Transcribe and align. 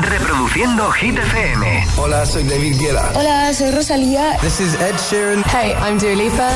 Reproduciendo 0.00 0.90
Hit 0.92 1.18
FM. 1.18 1.86
Hola, 1.96 2.24
soy 2.24 2.44
David 2.44 2.78
Guetta. 2.78 3.10
Hola, 3.14 3.52
soy 3.52 3.70
Rosalía. 3.72 4.38
This 4.40 4.60
is 4.60 4.74
Ed 4.74 4.96
Sheeran. 4.96 5.42
Hey, 5.44 5.74
I'm 5.80 5.98
Dua 5.98 6.14
Lipa. 6.14 6.50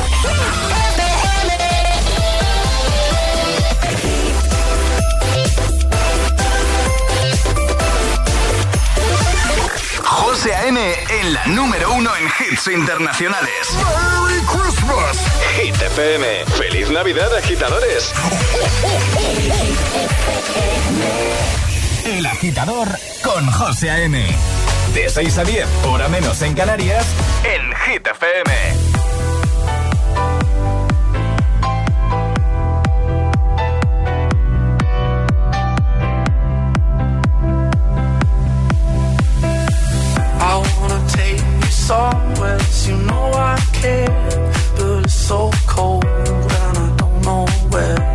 José 10.02 10.54
A.M. 10.54 10.94
en 11.20 11.32
la 11.32 11.46
número 11.46 11.92
uno 11.92 12.10
en 12.16 12.26
hits 12.26 12.68
internacionales. 12.68 13.50
¡Merry 13.74 14.40
Christmas! 14.46 15.18
Hit 15.56 15.74
FM. 15.74 16.44
¡Feliz 16.56 16.90
Navidad, 16.90 17.34
agitadores! 17.36 18.12
El 22.04 22.26
agitador 22.26 22.88
con 23.22 23.46
José 23.46 23.90
A.M. 23.90 24.24
De 24.92 25.08
6 25.08 25.38
a 25.38 25.44
10, 25.44 25.66
hora 25.86 26.08
menos 26.08 26.42
en 26.42 26.54
Canarias, 26.54 27.06
en 27.44 27.72
Hit 27.76 28.06
FM. 28.06 28.52
you 42.88 42.96
know 42.96 43.30
I 43.34 43.56
care, 43.72 45.08
so 45.08 45.50
cold 45.66 46.04
and 46.04 46.78
I 46.78 46.96
don't 46.96 47.22
know 47.24 47.46
where. 47.70 48.12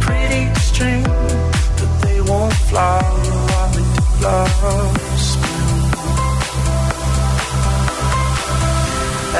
Pretty 0.00 0.54
string, 0.60 1.09
won't 2.30 2.54
fly 2.70 3.02
like 3.50 3.72
they 3.74 3.86
did 3.94 4.14
last 4.22 5.32
spring. 5.32 5.70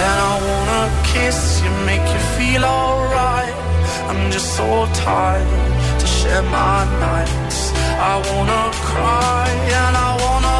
And 0.03 0.17
I 0.31 0.35
wanna 0.49 0.83
kiss 1.13 1.41
you, 1.63 1.71
make 1.91 2.07
you 2.15 2.23
feel 2.37 2.65
alright. 2.65 3.55
I'm 4.11 4.23
just 4.35 4.49
so 4.59 4.69
tired 5.07 6.01
to 6.01 6.07
share 6.19 6.43
my 6.43 6.79
nights. 7.07 7.61
I 8.13 8.15
wanna 8.29 8.63
cry 8.89 9.47
and 9.79 9.95
I 10.09 10.11
wanna 10.25 10.60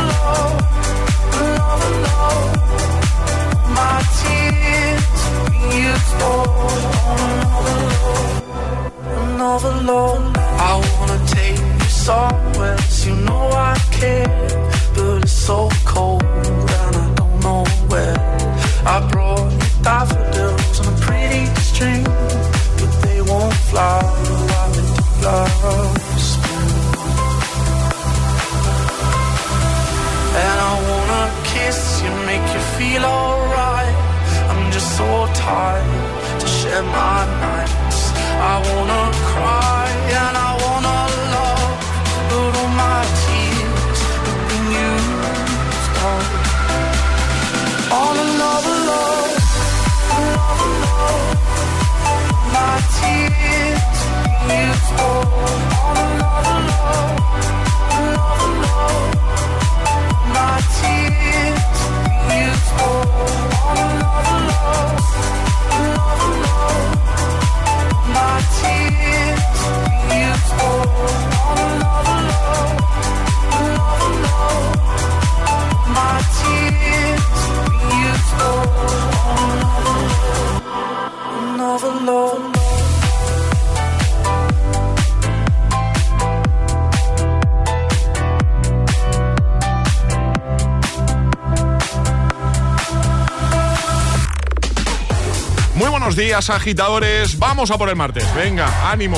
agitadores. 96.49 97.37
Vamos 97.37 97.71
a 97.71 97.77
por 97.77 97.89
el 97.89 97.95
martes. 97.95 98.25
Venga, 98.35 98.91
ánimo. 98.91 99.17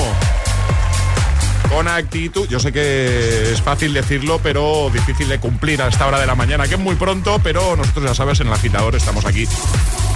Con 1.68 1.88
actitud. 1.88 2.48
Yo 2.48 2.60
sé 2.60 2.72
que 2.72 3.52
es 3.52 3.60
fácil 3.62 3.92
decirlo, 3.92 4.40
pero 4.42 4.90
difícil 4.92 5.28
de 5.28 5.40
cumplir 5.40 5.82
a 5.82 5.88
esta 5.88 6.06
hora 6.06 6.20
de 6.20 6.26
la 6.26 6.34
mañana, 6.34 6.68
que 6.68 6.74
es 6.74 6.80
muy 6.80 6.94
pronto, 6.94 7.40
pero 7.42 7.76
nosotros 7.76 8.04
ya 8.04 8.14
sabes, 8.14 8.40
en 8.40 8.48
el 8.48 8.52
agitador 8.52 8.94
estamos 8.94 9.24
aquí 9.24 9.48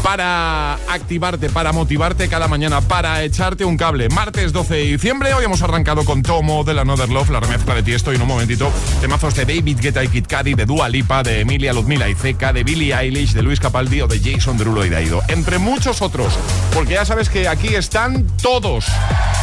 para 0.08 0.72
activarte, 0.88 1.50
para 1.50 1.70
motivarte 1.72 2.30
cada 2.30 2.48
mañana, 2.48 2.80
para 2.80 3.22
echarte 3.24 3.66
un 3.66 3.76
cable. 3.76 4.08
Martes 4.08 4.54
12 4.54 4.74
de 4.74 4.82
diciembre, 4.84 5.34
hoy 5.34 5.44
hemos 5.44 5.60
arrancado 5.60 6.02
con 6.06 6.22
Tomo 6.22 6.64
de 6.64 6.72
la 6.72 6.80
Another 6.80 7.10
la 7.10 7.40
remezcla 7.40 7.74
de 7.74 7.82
Tiesto 7.82 8.10
y 8.10 8.16
en 8.16 8.22
un 8.22 8.28
momentito 8.28 8.72
temazos 9.02 9.34
de 9.34 9.44
David 9.44 9.76
Guetta 9.78 10.02
y 10.02 10.08
Kid 10.08 10.24
Cudi, 10.26 10.54
de 10.54 10.64
Dua 10.64 10.88
Lipa, 10.88 11.22
de 11.22 11.40
Emilia 11.40 11.74
Ludmila 11.74 12.08
y 12.08 12.14
Zeca, 12.14 12.54
de 12.54 12.64
Billie 12.64 12.94
Eilish, 12.94 13.34
de 13.34 13.42
Luis 13.42 13.60
Capaldi 13.60 14.00
o 14.00 14.06
de 14.06 14.18
Jason 14.18 14.56
Derulo 14.56 14.82
y 14.86 14.88
Daido. 14.88 15.20
Entre 15.28 15.58
muchos 15.58 16.00
otros, 16.00 16.32
porque 16.72 16.94
ya 16.94 17.04
sabes 17.04 17.28
que 17.28 17.46
aquí 17.46 17.74
están 17.74 18.26
todos, 18.40 18.86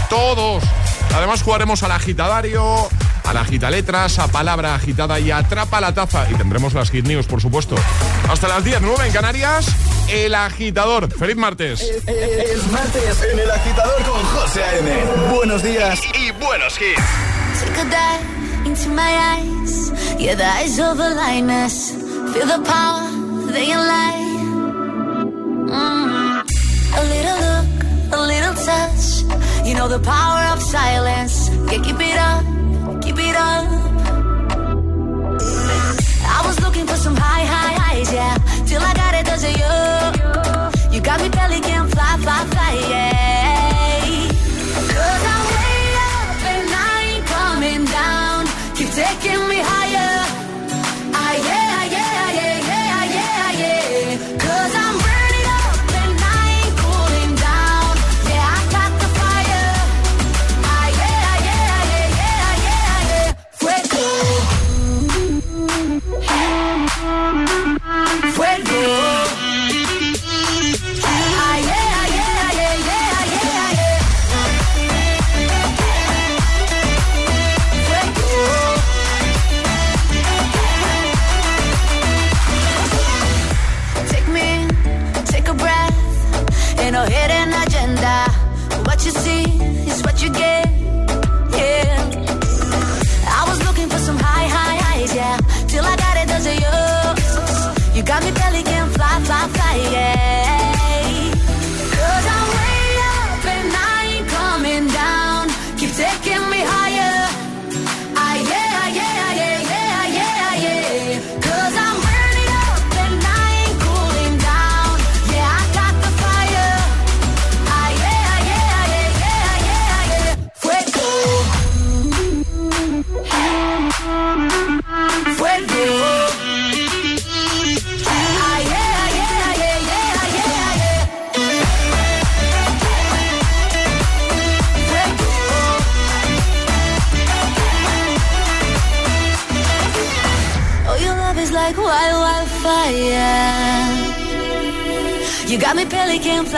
todos. 0.09 0.63
Además 1.15 1.43
jugaremos 1.43 1.83
al 1.83 1.91
agitadario, 1.91 2.89
a 3.25 3.33
la 3.33 3.41
agita 3.41 3.69
letras, 3.69 4.19
a 4.19 4.27
palabra 4.27 4.75
agitada 4.75 5.19
y 5.19 5.31
atrapa 5.31 5.81
la 5.81 5.93
taza. 5.93 6.29
Y 6.29 6.35
tendremos 6.35 6.73
las 6.73 6.89
hit 6.91 7.05
news, 7.05 7.25
por 7.25 7.41
supuesto. 7.41 7.75
Hasta 8.29 8.47
las 8.47 8.63
10, 8.63 8.81
9 8.81 9.07
en 9.07 9.13
Canarias, 9.13 9.67
el 10.09 10.35
agitador. 10.35 11.11
¡Feliz 11.11 11.35
martes! 11.35 11.81
Es, 11.81 12.71
martes 12.71 13.23
en 13.31 13.39
el 13.39 13.51
agitador 13.51 14.03
con 14.03 14.23
José 14.23 14.63
A.M. 14.63 15.35
Buenos 15.35 15.63
días 15.63 15.99
y, 16.13 16.31
buenos 16.43 16.79
hits. 16.79 17.01
Take 17.59 17.81
a 17.81 17.85
dive 17.85 18.67
into 18.67 18.89
my 18.89 19.01
eyes. 19.01 19.91
Yeah, 20.19 20.35
the 20.35 20.45
eyes 20.45 20.79
of 20.79 20.99
a 20.99 21.09
lioness. 21.09 21.91
Feel 22.33 22.47
the 22.47 22.61
power, 22.65 23.09
they 23.51 23.73
lie. 23.73 24.25
Mm. 25.67 26.43
A 26.97 27.03
little 27.03 27.39
look, 27.47 28.13
a 28.13 28.21
little 28.27 28.53
touch. 28.53 29.65
You 29.65 29.75
know 29.75 29.87
the 29.87 29.99
power 29.99 30.53
of 30.53 30.61
silence. 30.61 31.49
Yeah, 31.71 31.81
keep 31.81 31.99
it 31.99 32.17
up, 32.17 32.43
it 33.19 33.35
up. 33.35 33.65
I 36.37 36.41
was 36.45 36.59
looking 36.61 36.85
for 36.87 36.97
some 36.97 37.15
high, 37.15 37.45
high 37.45 37.73
highs, 37.83 38.11
yeah. 38.13 38.37
Till 38.65 38.81
I 38.81 38.93
got 38.93 39.13
it, 39.15 39.25
does 39.25 39.43
it 39.43 39.57
you? 39.61 40.95
You 40.95 41.01
got 41.01 41.19
me 41.21 41.29
belly 41.29 41.59
can 41.61 41.87
fly, 41.89 42.17
fly, 42.23 42.45
fly, 42.45 42.54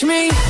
touch 0.00 0.08
me. 0.08 0.49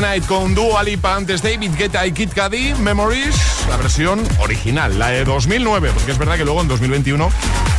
Night 0.00 0.26
con 0.26 0.54
Dua 0.54 0.82
Lipa, 0.82 1.14
antes 1.16 1.42
David 1.42 1.72
Guetta 1.76 2.06
y 2.06 2.12
Kid 2.12 2.30
Cudi, 2.30 2.74
Memories, 2.74 3.34
la 3.68 3.76
versión 3.76 4.22
original, 4.38 4.98
la 4.98 5.08
de 5.08 5.24
2009, 5.24 5.90
porque 5.92 6.12
es 6.12 6.18
verdad 6.18 6.36
que 6.36 6.44
luego 6.44 6.60
en 6.60 6.68
2021 6.68 7.30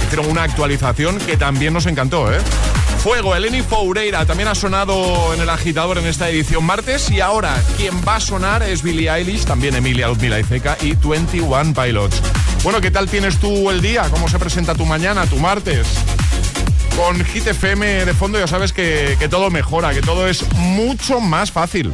hicieron 0.05 0.29
una 0.29 0.43
actualización 0.43 1.17
que 1.19 1.37
también 1.37 1.73
nos 1.73 1.85
encantó, 1.85 2.33
¿eh? 2.33 2.39
Fuego, 3.03 3.33
Eleni 3.35 3.61
Foureira 3.61 4.25
también 4.25 4.49
ha 4.49 4.55
sonado 4.55 5.33
en 5.33 5.39
el 5.39 5.49
agitador 5.49 5.97
en 5.99 6.05
esta 6.05 6.29
edición 6.29 6.65
martes 6.65 7.09
y 7.09 7.21
ahora 7.21 7.55
quien 7.77 8.01
va 8.05 8.17
a 8.17 8.19
sonar 8.19 8.61
es 8.63 8.83
Billie 8.83 9.09
Eilish, 9.09 9.45
también 9.45 9.75
Emilia 9.75 10.09
Ludmila 10.09 10.37
y 10.39 10.43
Zeca 10.43 10.77
y 10.81 10.95
21 10.95 11.73
Pilots. 11.73 12.21
Bueno, 12.63 12.81
¿qué 12.81 12.91
tal 12.91 13.09
tienes 13.09 13.37
tú 13.37 13.69
el 13.69 13.81
día? 13.81 14.09
¿Cómo 14.11 14.27
se 14.27 14.37
presenta 14.37 14.75
tu 14.75 14.85
mañana, 14.85 15.25
tu 15.27 15.37
martes? 15.37 15.87
Con 16.97 17.23
Hit 17.23 17.47
FM 17.47 18.03
de 18.05 18.13
fondo 18.13 18.37
ya 18.37 18.47
sabes 18.47 18.73
que, 18.73 19.15
que 19.17 19.29
todo 19.29 19.49
mejora, 19.49 19.93
que 19.93 20.01
todo 20.01 20.27
es 20.27 20.43
mucho 20.55 21.21
más 21.21 21.51
fácil. 21.51 21.93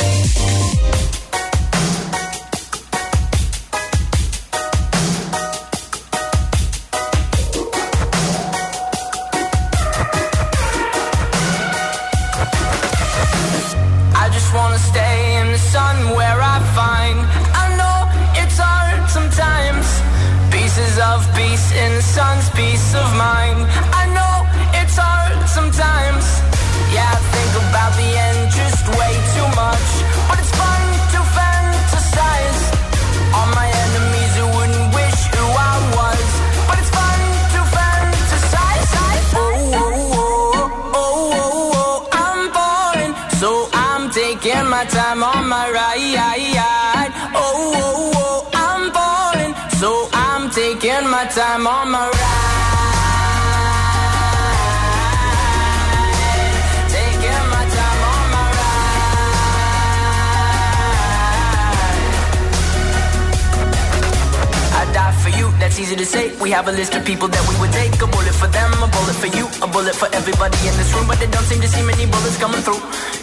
taking 44.11 44.67
my 44.67 44.83
time 44.85 45.23
on 45.23 45.47
my 45.47 45.71
ride 45.71 47.11
Oh, 47.33 47.73
oh, 47.75 48.11
oh, 48.15 48.49
I'm 48.53 48.91
falling 48.91 49.55
So 49.79 50.09
I'm 50.11 50.49
taking 50.51 51.07
my 51.09 51.25
time 51.27 51.65
on 51.65 51.91
my 51.91 52.09
ride 52.09 52.11
Taking 56.91 57.43
my 57.55 57.63
time 57.77 58.01
on 58.11 58.23
my 58.35 58.45
ride 58.59 58.91
I 64.75 64.83
die 64.93 65.15
for 65.23 65.29
you, 65.39 65.47
that's 65.59 65.79
easy 65.79 65.95
to 65.95 66.05
say. 66.05 66.35
We 66.41 66.51
have 66.51 66.67
a 66.67 66.71
list 66.73 66.95
of 66.95 67.05
people 67.05 67.29
that 67.29 67.47
we 67.47 67.55
would 67.61 67.71
take. 67.71 67.93
A 68.01 68.07
bullet 68.07 68.35
for 68.35 68.47
them, 68.47 68.73
a 68.83 68.87
bullet 68.87 69.15
for 69.15 69.27
you, 69.37 69.47
a 69.63 69.67
bullet 69.67 69.95
for 69.95 70.09
everybody 70.13 70.57
in 70.67 70.75
this 70.75 70.93
room. 70.93 71.07
But 71.07 71.19
they 71.19 71.27
don't 71.27 71.45
seem 71.45 71.61
to 71.61 71.67
see 71.67 71.81
many 71.83 72.05
bullets 72.07 72.37
coming 72.37 72.61
through. 72.61 72.81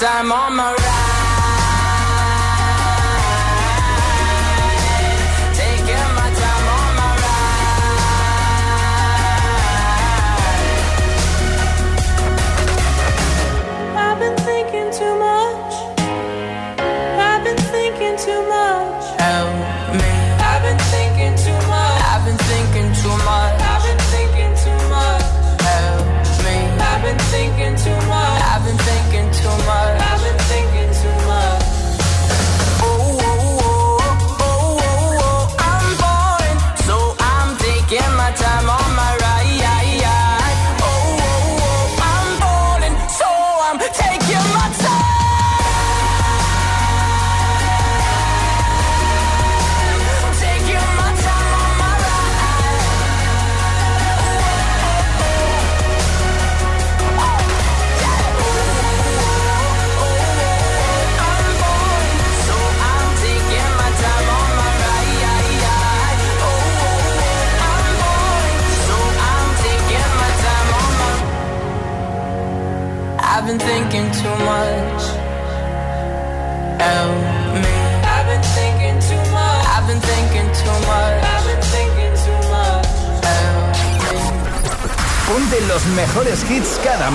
Time 0.00 0.30
on 0.30 0.56
my 0.56 0.74
ride. 0.74 1.15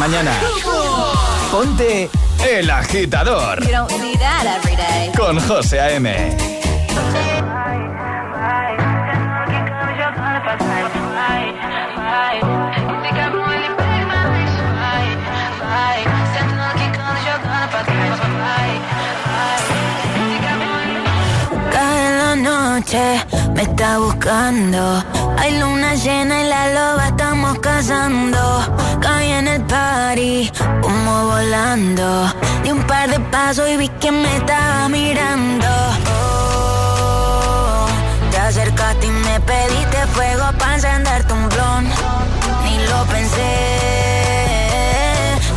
mañana. 0.02 0.32
Ponte 1.52 2.10
El 2.50 2.72
Agitador. 2.72 3.60
Con 5.16 5.40
José 5.40 5.80
A.M. 5.80 6.38
Cada 21.72 22.36
noche 22.36 23.24
me 23.54 23.62
está 23.62 24.00
buscando. 24.00 25.04
Hay 25.38 25.60
luna 25.60 25.94
llena 25.94 26.42
y 26.42 26.48
la 26.48 26.74
loba 26.74 27.08
estamos 27.08 27.60
cazando. 27.60 28.71
Caí 29.02 29.32
en 29.32 29.48
el 29.48 29.62
party, 29.64 30.52
humo 30.84 31.26
volando. 31.26 32.32
Di 32.64 32.72
un 32.72 32.84
par 32.84 33.10
de 33.10 33.20
pasos 33.20 33.68
y 33.68 33.78
vi 33.78 33.90
que 34.00 34.12
me 34.12 34.38
estaba 34.38 34.88
mirando. 34.90 35.68
Oh, 36.16 37.88
te 38.30 38.38
acercaste 38.38 39.08
y 39.08 39.10
me 39.10 39.40
pediste 39.40 39.98
fuego 40.14 40.46
para 40.60 40.76
encenderte 40.76 41.34
un 41.34 41.50
blon. 41.50 41.84
Ni 42.64 42.78
lo 42.90 43.04
pensé. 43.06 43.54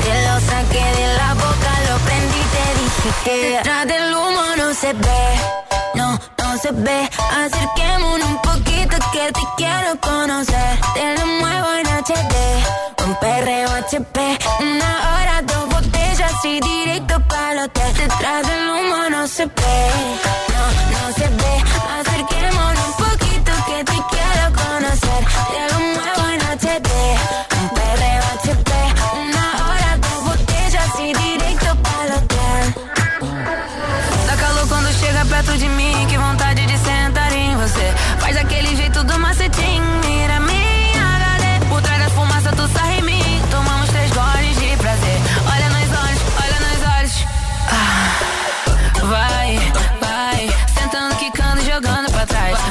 Te 0.04 0.14
lo 0.26 0.34
saqué 0.50 0.84
de 1.00 1.06
la 1.18 1.34
boca, 1.34 1.70
lo 1.88 1.96
prendí 2.06 2.38
y 2.38 2.48
te 2.54 2.66
dije 2.80 3.08
que 3.24 3.34
detrás 3.56 3.86
del 3.86 4.14
humo 4.14 4.44
no 4.56 4.72
se 4.72 4.92
ve. 4.94 5.24
No, 5.94 6.18
no 6.38 6.58
se 6.62 6.70
ve. 6.72 7.10
Acerquémonos 7.44 8.26
un 8.26 8.38
poquito 8.40 8.96
que 9.12 9.32
te 9.32 9.44
quiero 9.58 10.00
conocer. 10.00 10.78
Te 10.94 11.18
lo 11.18 11.26
muevo 11.26 11.68
en 11.80 11.86
HD 11.86 12.93
un 13.14 13.20
perreo 13.20 13.70
HP. 13.70 14.38
Una 14.60 14.92
hora, 15.10 15.42
dos 15.42 15.68
botellas 15.68 16.44
y 16.44 16.60
directo 16.60 17.20
para 17.28 17.52
el 17.52 17.58
hotel. 17.60 17.94
Detrás 17.94 18.46
del 18.46 18.70
humo 18.70 19.10
no 19.10 19.26
se 19.26 19.46
ve, 19.46 19.76
não, 20.52 20.68
no 20.92 21.12
se 21.18 21.28
ve. 21.28 21.54
Acerquémonos 21.98 22.86
un 22.86 22.94
poquito 23.04 23.52
que 23.66 23.84
te 23.84 23.98
quiero 24.12 24.44
conhecer. 24.62 25.22
Te 25.52 25.60
lo 25.70 25.78
muevo 25.96 26.22
en 26.34 26.40
HD. 26.58 26.90
Un 27.60 27.68
perreo 27.78 28.22
HP. 28.36 28.70
Una 29.22 29.46
hora, 29.66 29.90
dos 30.04 30.24
botellas 30.24 30.90
y 31.00 31.12
directo 31.12 31.70
para 31.82 32.04
el 32.04 32.12
hotel. 32.18 32.74
Tá 34.26 34.36
calor 34.36 34.68
quando 34.68 34.90
chega 34.92 35.24
perto 35.24 35.52
de 35.52 35.68
mim. 35.68 36.06
Que 36.08 36.18
vontade 36.18 36.66
de 36.66 36.78
sentar 36.78 37.32
em 37.32 37.56
você. 37.56 37.92
Faz 38.18 38.36
aquele 38.36 38.76
jeito 38.76 39.04
do 39.04 39.18
macetinho 39.18 40.03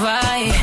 why 0.01 0.62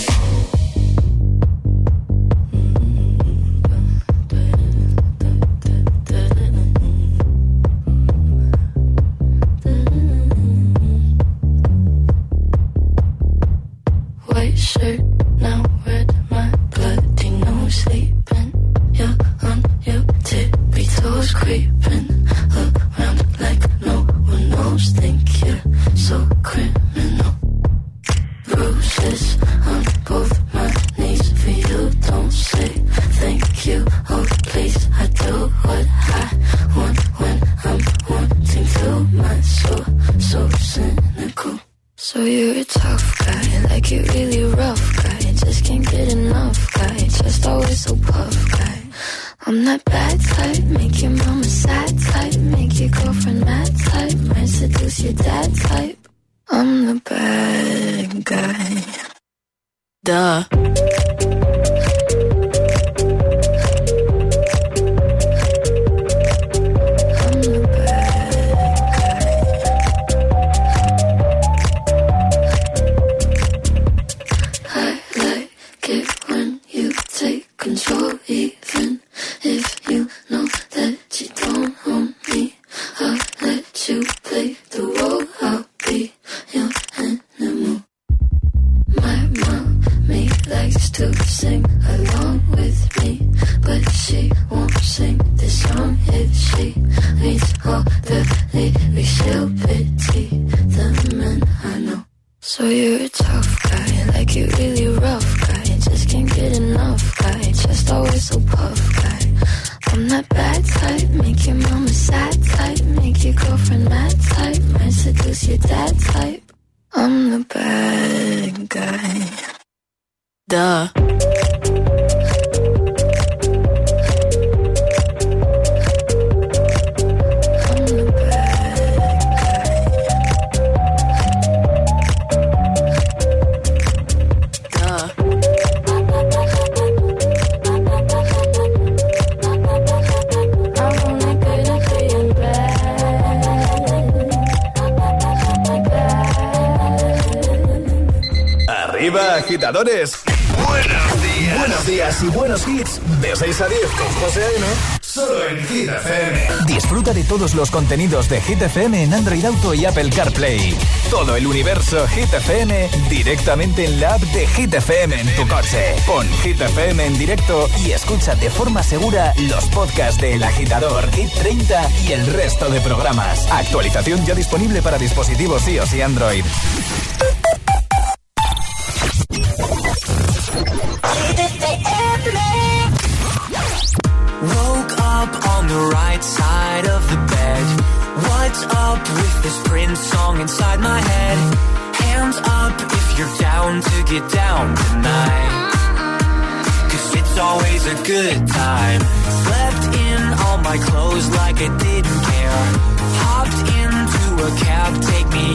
todos 157.31 157.55
los 157.55 157.71
contenidos 157.71 158.27
de 158.27 158.41
Hit 158.41 158.61
FM 158.61 159.03
en 159.03 159.13
Android 159.13 159.45
Auto 159.45 159.73
y 159.73 159.85
Apple 159.85 160.09
CarPlay. 160.09 160.75
Todo 161.09 161.37
el 161.37 161.47
universo 161.47 162.05
Hit 162.09 162.33
FM 162.33 162.89
directamente 163.09 163.85
en 163.85 164.01
la 164.01 164.15
app 164.15 164.21
de 164.21 164.45
Hit 164.47 164.73
FM 164.73 165.21
en 165.21 165.35
tu 165.37 165.47
coche. 165.47 165.95
Pon 166.05 166.27
Hit 166.43 166.59
FM 166.59 167.05
en 167.05 167.17
directo 167.17 167.69
y 167.85 167.91
escucha 167.91 168.35
de 168.35 168.49
forma 168.49 168.83
segura 168.83 169.33
los 169.49 169.63
podcasts 169.67 170.19
del 170.19 170.39
de 170.39 170.45
Agitador, 170.45 171.09
Hit 171.11 171.31
30 171.31 171.89
y 172.05 172.11
el 172.11 172.27
resto 172.27 172.69
de 172.69 172.81
programas. 172.81 173.49
Actualización 173.49 174.25
ya 174.25 174.35
disponible 174.35 174.81
para 174.81 174.97
dispositivos 174.97 175.65
iOS 175.69 175.93
y 175.93 176.01
Android. 176.01 176.43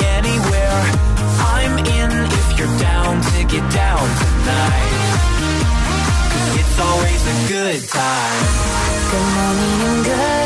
anywhere. 0.02 0.80
I'm 1.54 1.78
in 1.78 2.10
if 2.38 2.58
you're 2.58 2.78
down 2.78 3.20
to 3.22 3.38
get 3.44 3.64
down 3.72 4.04
tonight. 4.22 5.06
It's 6.58 6.78
always 6.78 7.22
a 7.34 7.36
good 7.48 7.82
time. 7.88 8.42
Good 9.10 9.28
morning 9.36 10.04
good 10.04 10.45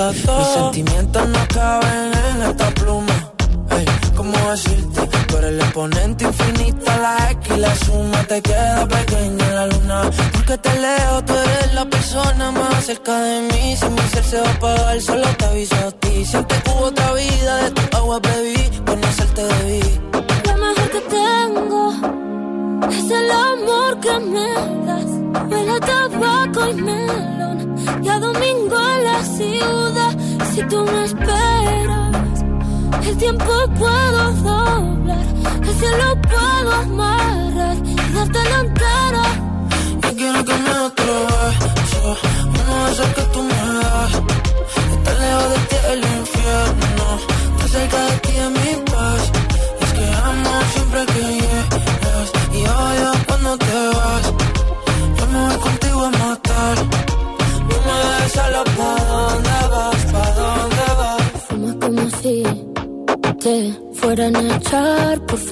I 0.00 0.12
thought 0.12 0.47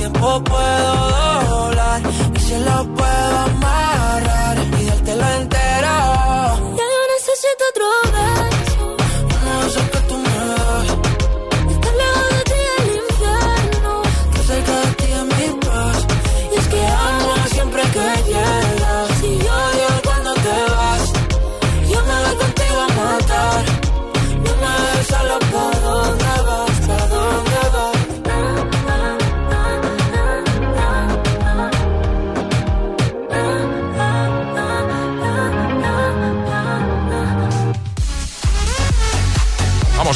tiempo 0.00 0.42
puedo 0.44 1.10
doblar 1.50 2.00
y 2.34 2.40
se 2.40 2.58
lo 2.60 2.84
puedo 2.94 3.38
amar. 3.38 3.89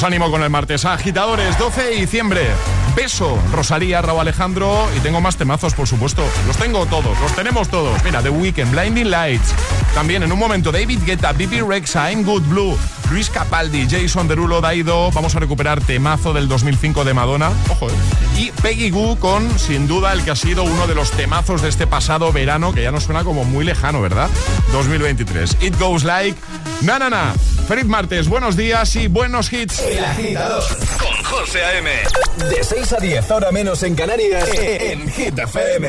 ánimo 0.05 0.31
con 0.31 0.43
el 0.43 0.51
martes. 0.51 0.85
Agitadores, 0.85 1.59
12 1.59 1.83
de 1.83 1.97
diciembre. 1.97 2.43
Beso, 2.95 3.39
Rosalía, 3.53 4.03
Raúl 4.03 4.21
Alejandro. 4.21 4.89
Y 4.97 5.01
tengo 5.01 5.21
más 5.21 5.37
temazos, 5.37 5.75
por 5.75 5.89
supuesto. 5.89 6.25
Los 6.47 6.57
tengo 6.57 6.87
todos, 6.87 7.19
los 7.21 7.35
tenemos 7.35 7.69
todos. 7.69 8.03
Mira, 8.05 8.23
The 8.23 8.31
Weeknd, 8.31 8.71
Blinding 8.71 9.11
Lights. 9.11 9.55
También 9.95 10.23
en 10.23 10.33
un 10.33 10.39
momento, 10.39 10.73
David 10.73 11.01
Guetta, 11.05 11.33
Bibi 11.33 11.61
Rexa, 11.61 12.11
I'm 12.11 12.25
Good 12.25 12.43
Blue, 12.43 12.77
Luis 13.11 13.31
Capaldi, 13.31 13.87
Jason 13.89 14.29
Derulo, 14.29 14.61
Daido. 14.61 15.11
Vamos 15.13 15.35
a 15.37 15.41
recuperar 15.41 15.81
temazo 15.81 16.33
del 16.33 16.49
2005 16.49 17.05
de 17.05 17.15
Madonna. 17.15 17.51
Ojo. 17.71 17.89
Eh. 17.89 17.93
Y 18.39 18.51
Peggy 18.63 18.91
Goo 18.91 19.17
con, 19.19 19.59
sin 19.59 19.87
duda, 19.87 20.13
el 20.13 20.25
que 20.25 20.33
ha 20.33 20.37
sido 20.37 20.65
uno 20.65 20.87
de 20.87 20.95
los 20.95 21.13
temazos 21.13 21.63
de 21.63 21.69
este 21.69 21.87
pasado 21.87 22.33
verano, 22.33 22.73
que 22.73 22.83
ya 22.83 22.91
nos 22.91 23.05
suena 23.05 23.25
como 23.25 23.45
muy 23.45 23.65
lejano, 23.65 24.01
¿verdad? 24.01 24.29
2023. 24.73 25.59
It 25.61 25.79
Goes 25.79 26.05
Like. 26.05 26.39
Nanana. 26.83 27.35
Feliz 27.67 27.87
martes, 27.87 28.29
buenos 28.29 28.57
días 28.57 28.95
y 28.97 29.09
buenos 29.09 29.53
hits. 29.53 29.81
El 29.81 30.05
agitador 30.05 30.63
con 30.99 31.25
José 31.25 31.65
A.M. 31.65 31.91
De 32.51 32.63
6 32.63 32.93
a 32.93 32.97
10, 32.99 33.31
ahora 33.31 33.51
menos 33.53 33.83
en 33.83 33.95
Canarias, 33.95 34.49
en 34.59 35.11
Hit 35.11 35.39
FM. 35.39 35.89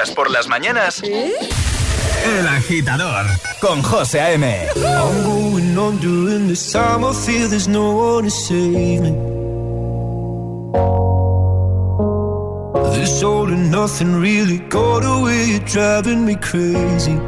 Escuchas 0.00 0.10
por 0.14 0.30
las 0.30 0.48
mañanas, 0.48 1.02
El 1.02 2.48
Agitador 2.48 3.26
con 3.60 3.82
José 3.82 4.20
A.M. 4.20 4.68
I'm 4.76 5.24
going 5.24 5.78
on 5.78 5.98
during 5.98 6.48
this 6.48 6.72
time. 6.72 7.04
I 7.04 7.12
feel 7.12 7.48
there's 7.48 7.68
no 7.68 7.92
one 7.92 8.24
to 8.24 8.30
save 8.30 9.00
me. 9.00 9.10
This 12.94 13.22
all 13.22 13.48
and 13.48 13.70
nothing 13.70 14.20
really 14.20 14.58
got 14.68 15.04
away. 15.04 15.44
You're 15.46 15.64
driving 15.66 16.24
me 16.24 16.36
crazy. 16.36 17.18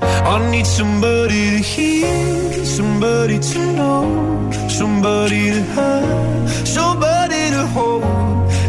I 0.00 0.50
need 0.50 0.66
somebody 0.66 1.56
to 1.56 1.62
hear, 1.62 2.64
somebody 2.64 3.38
to 3.38 3.58
know, 3.72 4.50
somebody 4.68 5.50
to 5.52 5.62
have, 5.62 6.68
somebody. 6.68 7.17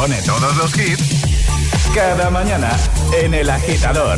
Pone 0.00 0.22
todos 0.22 0.56
los 0.56 0.72
hits 0.78 1.02
cada 1.94 2.30
mañana 2.30 2.70
en 3.20 3.34
El 3.34 3.50
Agitador. 3.50 4.16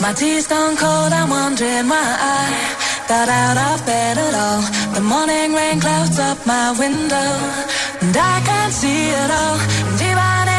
My 0.00 0.12
tea's 0.14 0.48
gone 0.48 0.76
cold, 0.76 1.12
I'm 1.12 1.30
wondering 1.30 1.88
why 1.88 2.16
I 2.36 2.48
got 3.06 3.28
out 3.28 3.56
of 3.68 3.86
bed 3.86 4.18
at 4.18 4.34
all. 4.34 4.62
The 4.94 5.00
morning 5.00 5.54
rain 5.54 5.78
clouds 5.78 6.18
up 6.18 6.38
my 6.46 6.72
window, 6.76 7.30
and 8.02 8.16
I 8.16 8.36
can't 8.48 8.72
see 8.72 9.10
it 9.22 9.30
all. 9.40 9.58
And 9.88 10.00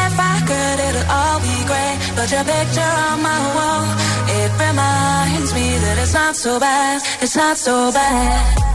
if 0.05 0.15
I 0.33 0.35
could, 0.49 0.77
it'll 0.87 1.09
all 1.19 1.39
be 1.41 1.57
great. 1.69 1.97
But 2.15 2.31
your 2.31 2.45
picture 2.45 2.93
on 3.09 3.21
my 3.21 3.41
wall, 3.57 3.85
it 4.39 4.51
reminds 4.65 5.53
me 5.53 5.67
that 5.83 5.97
it's 6.01 6.13
not 6.13 6.35
so 6.37 6.59
bad, 6.61 7.01
it's 7.21 7.35
not 7.35 7.57
so 7.57 7.91
bad. 7.91 8.74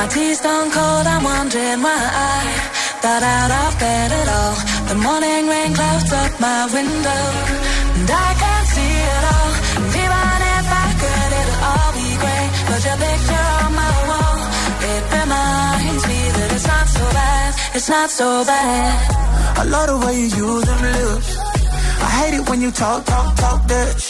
My 0.00 0.06
tea's 0.06 0.40
gone 0.40 0.70
cold, 0.70 1.06
I'm 1.06 1.22
wondering 1.22 1.82
why 1.82 2.00
I 2.32 2.40
got 3.02 3.22
out 3.22 3.50
of 3.62 3.70
bed 3.78 4.10
at 4.20 4.28
all. 4.38 4.56
The 4.88 4.96
morning 5.06 5.42
rain 5.52 5.74
clouds 5.74 6.10
up 6.10 6.32
my 6.40 6.60
window, 6.72 7.22
and 7.98 8.08
I 8.08 8.28
can't 8.42 8.68
see 8.74 8.94
it 9.12 9.24
all. 9.34 9.52
And 9.76 9.92
even 10.04 10.38
if 10.56 10.66
I 10.84 10.86
could, 11.00 11.30
it'll 11.40 11.60
all 11.70 11.90
be 12.00 12.10
great. 12.22 12.50
But 12.68 12.80
your 12.88 12.98
picture 13.04 13.46
on 13.60 13.70
my 13.82 13.96
wall, 14.08 14.40
it 14.88 15.02
reminds 15.20 16.04
me 16.10 16.20
that 16.36 16.48
it's 16.56 16.66
not 16.72 16.86
so 16.96 17.04
bad, 17.20 17.50
it's 17.76 17.88
not 17.90 18.10
so 18.10 18.28
bad. 18.46 19.58
I 19.60 19.64
love 19.64 19.86
the 19.92 19.98
way 20.06 20.14
you 20.16 20.28
use 20.48 20.64
them 20.64 20.80
lips. 20.96 21.28
I 22.06 22.08
hate 22.18 22.34
it 22.40 22.48
when 22.48 22.62
you 22.62 22.70
talk, 22.70 23.04
talk, 23.04 23.36
talk 23.36 23.60
sh- 24.00 24.09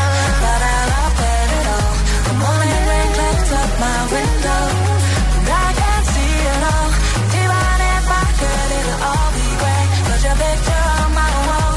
my 3.81 4.01
window, 4.13 4.63
I 5.49 5.69
can't 5.81 6.05
see 6.13 6.35
all. 6.71 6.89
If 7.97 8.07
I 8.21 8.25
could, 8.39 8.69
it'll 8.77 9.01
all 9.09 9.29
be. 9.35 9.47
But 10.07 10.19
your 10.25 10.37
picture 10.45 10.83
on 10.97 11.09
my 11.21 11.33
wall, 11.47 11.75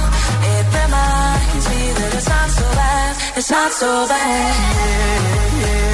it 0.54 0.64
reminds 0.80 1.66
me 1.72 1.82
that 1.98 2.10
it's 2.18 2.28
not 2.28 2.48
so 2.58 2.66
bad, 2.80 3.12
it's 3.38 3.50
not 3.50 3.70
so 3.72 3.90
bad. 4.12 5.93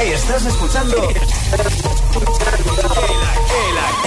Estás 0.00 0.44
escuchando 0.46 1.08
el, 1.08 1.16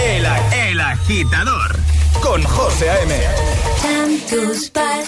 el, 0.04 0.26
el, 0.26 0.26
el 0.70 0.80
agitador 0.82 1.76
con 2.22 2.44
José 2.44 2.90
A.M. 2.90 3.16
Time 3.82 4.20
goes 4.30 4.70
by 4.70 5.08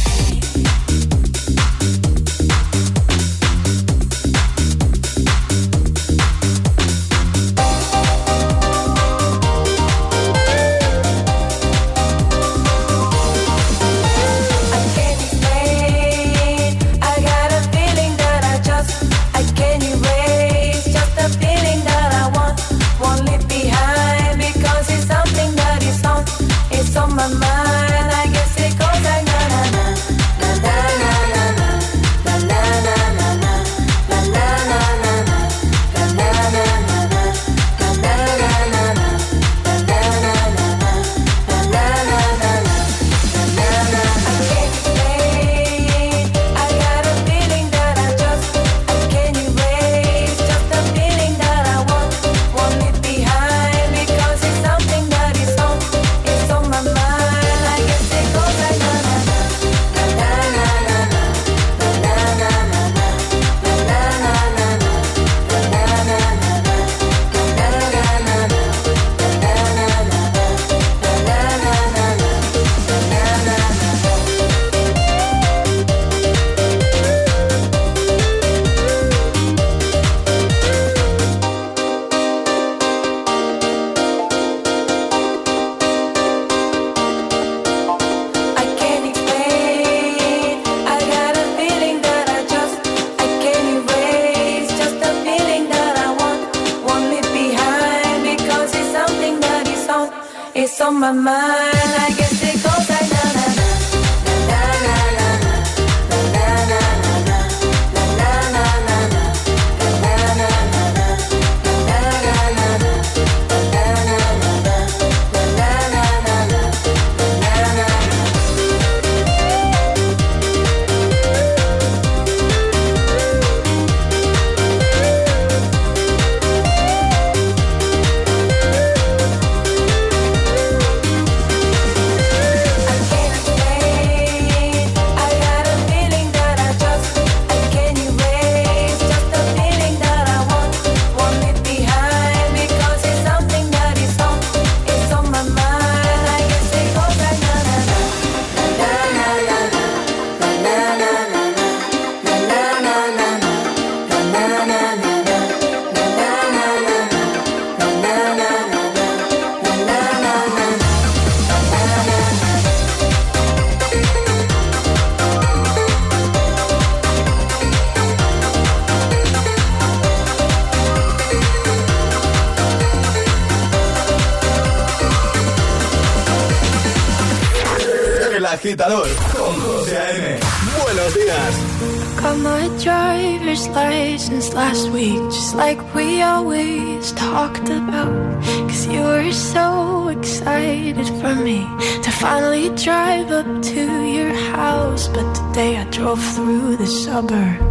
since 184.31 184.53
last 184.53 184.87
week, 184.91 185.21
just 185.37 185.55
like 185.55 185.79
we 185.93 186.21
always 186.21 187.11
talked 187.11 187.67
about. 187.67 188.41
Cause 188.69 188.87
you 188.87 189.01
were 189.01 189.33
so 189.33 190.07
excited 190.07 191.07
for 191.19 191.35
me 191.35 191.59
to 192.05 192.11
finally 192.11 192.69
drive 192.87 193.29
up 193.29 193.49
to 193.73 193.83
your 194.17 194.33
house. 194.55 195.09
But 195.09 195.27
today 195.35 195.75
I 195.77 195.83
drove 195.97 196.23
through 196.33 196.77
the 196.77 196.87
suburbs. 196.87 197.70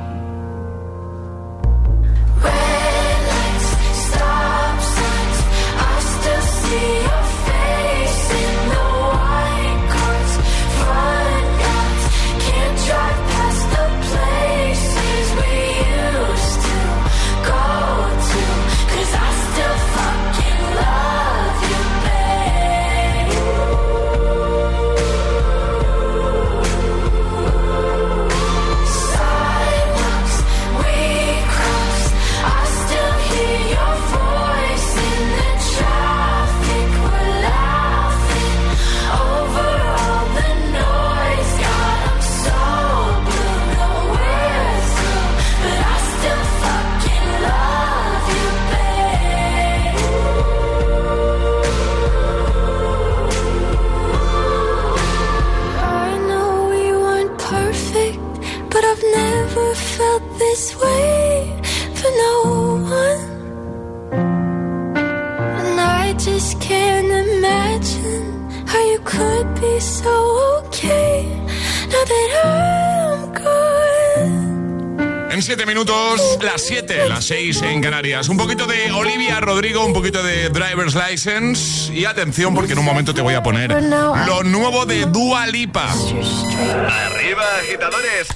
17 75.41 75.65
minutos, 75.65 76.37
las 76.43 76.61
7, 76.61 77.09
las 77.09 77.25
6 77.25 77.63
en 77.63 77.81
Canarias. 77.81 78.29
Un 78.29 78.37
poquito 78.37 78.67
de 78.67 78.91
Olivia 78.91 79.39
Rodrigo, 79.39 79.83
un 79.83 79.91
poquito 79.91 80.21
de 80.21 80.49
Driver's 80.49 80.93
License. 80.93 81.91
Y 81.91 82.05
atención, 82.05 82.53
porque 82.53 82.73
en 82.73 82.79
un 82.79 82.85
momento 82.85 83.11
te 83.11 83.23
voy 83.23 83.33
a 83.33 83.41
poner 83.41 83.71
lo 83.71 84.43
nuevo 84.43 84.85
de 84.85 85.07
Dua 85.07 85.47
Lipa. 85.47 85.91
¡Arriba, 85.91 87.43
agitadores! 87.59 88.27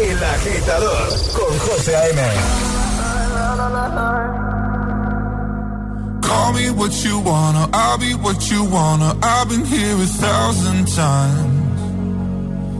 El 0.00 0.22
agitador 0.22 1.08
con 1.32 1.58
José 1.58 1.96
A.M. 1.96 2.22
Call 6.22 6.52
me 6.52 6.70
what 6.70 6.92
you 7.02 7.18
wanna, 7.18 7.68
I'll 7.72 7.98
be 7.98 8.14
what 8.14 8.48
you 8.48 8.62
wanna. 8.62 9.16
I've 9.20 9.48
been 9.48 9.64
here 9.64 9.96
a 9.96 10.06
thousand 10.06 10.86
times. 10.86 11.75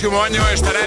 Próximo 0.00 0.22
año 0.22 0.48
estará 0.50 0.77